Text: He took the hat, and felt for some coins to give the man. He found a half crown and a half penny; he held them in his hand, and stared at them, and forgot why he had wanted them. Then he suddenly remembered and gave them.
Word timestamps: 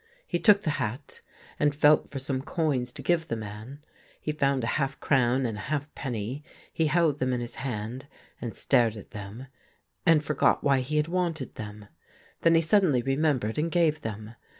He 0.25 0.39
took 0.39 0.63
the 0.63 0.71
hat, 0.81 1.21
and 1.59 1.75
felt 1.75 2.09
for 2.09 2.17
some 2.17 2.41
coins 2.41 2.91
to 2.93 3.03
give 3.03 3.27
the 3.27 3.35
man. 3.35 3.83
He 4.19 4.31
found 4.31 4.63
a 4.63 4.81
half 4.81 4.99
crown 4.99 5.45
and 5.45 5.55
a 5.59 5.67
half 5.69 5.93
penny; 5.93 6.43
he 6.73 6.87
held 6.87 7.19
them 7.19 7.31
in 7.33 7.39
his 7.39 7.53
hand, 7.57 8.07
and 8.41 8.55
stared 8.57 8.97
at 8.97 9.11
them, 9.11 9.45
and 10.03 10.23
forgot 10.23 10.63
why 10.63 10.79
he 10.79 10.97
had 10.97 11.07
wanted 11.07 11.53
them. 11.53 11.85
Then 12.41 12.55
he 12.55 12.61
suddenly 12.61 13.03
remembered 13.03 13.59
and 13.59 13.69
gave 13.69 14.01
them. 14.01 14.33